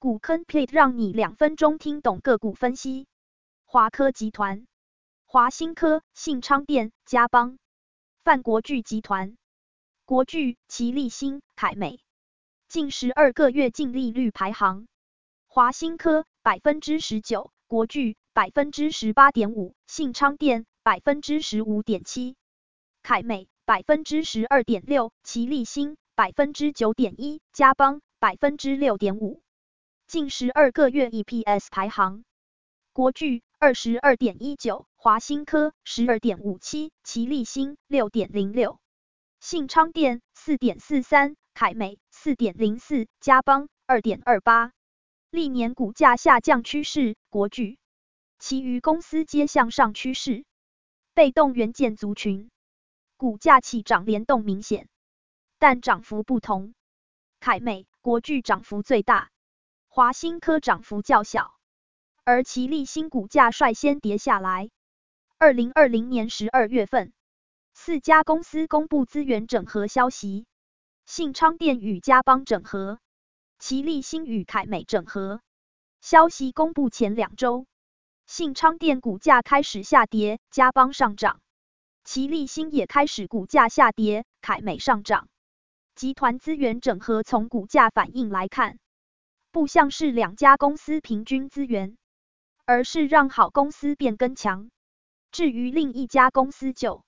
[0.00, 3.06] 股坑 plate 让你两分钟听懂个股分析。
[3.66, 4.66] 华科集团、
[5.26, 7.58] 华新科、信昌电、嘉邦、
[8.24, 9.36] 泛国巨集团、
[10.06, 12.00] 国巨、齐立新、凯美。
[12.66, 14.86] 近十二个月净利率排行：
[15.46, 22.36] 华新科百分之十九，国巨百分之十八点五，信昌电百分之十五点七，
[23.02, 29.42] 凯美百分之十二点六，齐立新百分之九点一，嘉邦百分之六点五。
[30.10, 32.24] 近十二个月 EPS 排行：
[32.92, 38.80] 国巨二十二点一九，华新科十二点五七，奇力新六点零六，
[39.38, 44.72] 信昌电四点四三，凯美四点零四，嘉邦二点二八。
[45.30, 47.78] 历年股价下降趋势，国巨，
[48.40, 50.44] 其余公司皆向上趋势。
[51.14, 52.50] 被动元件族群
[53.16, 54.88] 股价起涨联动明显，
[55.60, 56.74] 但涨幅不同，
[57.38, 59.29] 凯美、国巨涨幅最大。
[59.92, 61.52] 华新科涨幅较小，
[62.22, 64.70] 而奇力新股价率先跌下来。
[65.36, 67.12] 二零二零年十二月份，
[67.74, 70.46] 四家公司公布资源整合消息，
[71.06, 73.00] 信昌电与嘉邦整合，
[73.58, 75.40] 奇力新与凯美整合。
[76.00, 77.66] 消息公布前两周，
[78.26, 81.40] 信昌电股价开始下跌，嘉邦上涨；
[82.04, 85.26] 奇力新也开始股价下跌，凯美上涨。
[85.96, 88.78] 集团资源整合从股价反应来看，
[89.52, 91.96] 不像是两家公司平均资源，
[92.64, 94.70] 而是让好公司变更强。
[95.32, 97.04] 至于另一家公司就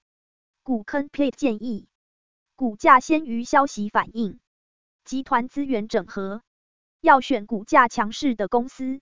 [0.64, 1.86] 股坑 plate 建议，
[2.56, 4.40] 股价先于消息反应，
[5.04, 6.42] 集团资源整合，
[7.00, 9.00] 要选股价强势的公司。